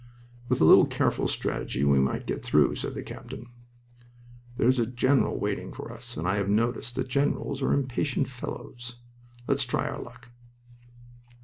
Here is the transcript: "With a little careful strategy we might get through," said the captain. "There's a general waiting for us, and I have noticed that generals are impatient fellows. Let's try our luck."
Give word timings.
"With 0.49 0.59
a 0.61 0.65
little 0.65 0.87
careful 0.87 1.27
strategy 1.27 1.83
we 1.83 1.99
might 1.99 2.25
get 2.25 2.43
through," 2.43 2.73
said 2.73 2.95
the 2.95 3.03
captain. 3.03 3.45
"There's 4.57 4.79
a 4.79 4.87
general 4.87 5.37
waiting 5.39 5.71
for 5.71 5.93
us, 5.93 6.17
and 6.17 6.27
I 6.27 6.37
have 6.37 6.49
noticed 6.49 6.95
that 6.95 7.07
generals 7.07 7.61
are 7.61 7.71
impatient 7.71 8.27
fellows. 8.27 8.95
Let's 9.47 9.63
try 9.63 9.87
our 9.87 10.01
luck." 10.01 10.29